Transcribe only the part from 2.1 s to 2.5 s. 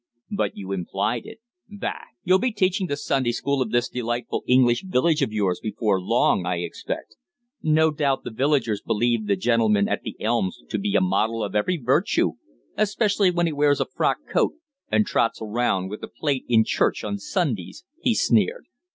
You'll